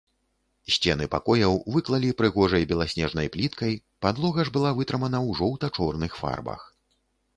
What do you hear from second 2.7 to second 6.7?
беласнежнай пліткай, падлога ж была вытрымана ў жоўта-чорных фарбах.